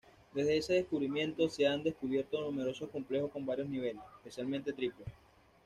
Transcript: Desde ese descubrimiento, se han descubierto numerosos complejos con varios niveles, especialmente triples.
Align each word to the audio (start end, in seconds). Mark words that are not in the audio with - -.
Desde 0.33 0.57
ese 0.57 0.73
descubrimiento, 0.73 1.47
se 1.47 1.67
han 1.67 1.83
descubierto 1.83 2.41
numerosos 2.41 2.89
complejos 2.89 3.29
con 3.31 3.45
varios 3.45 3.69
niveles, 3.69 4.01
especialmente 4.17 4.73
triples. 4.73 5.07